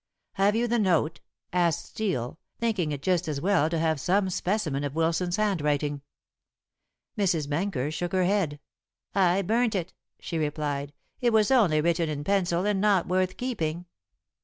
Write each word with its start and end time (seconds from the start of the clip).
"Have 0.33 0.55
you 0.55 0.67
the 0.67 0.79
note?" 0.79 1.19
asked 1.53 1.85
Steel, 1.85 2.39
thinking 2.57 2.91
it 2.91 3.03
just 3.03 3.27
as 3.27 3.39
well 3.39 3.69
to 3.69 3.77
have 3.77 4.01
some 4.01 4.31
specimen 4.31 4.83
of 4.83 4.95
Wilson's 4.95 5.35
handwriting. 5.35 6.01
Mrs. 7.15 7.47
Benker 7.47 7.91
shook 7.91 8.11
her 8.11 8.23
head. 8.23 8.59
"I 9.13 9.43
burnt 9.43 9.75
it," 9.75 9.93
she 10.19 10.39
replied; 10.39 10.93
"it 11.19 11.31
was 11.31 11.51
only 11.51 11.81
written 11.81 12.09
in 12.09 12.23
pencil 12.23 12.65
and 12.65 12.81
not 12.81 13.07
worth 13.07 13.37
keeping. 13.37 13.85